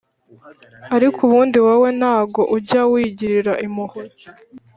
ariko 0.95 1.17
ubundi 1.27 1.57
wowe 1.65 1.89
ntago 1.99 2.41
ujya 2.55 2.81
wigirira 2.91 3.53
impuhwe 3.65 4.03